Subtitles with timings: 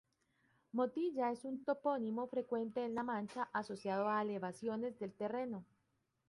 [0.71, 5.63] Motilla es un topónimo frecuente en La Mancha, asociado a elevaciones del terreno.